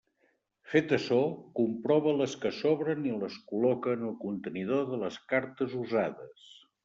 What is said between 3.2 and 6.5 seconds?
les col·loca en el contenidor de les cartes usades.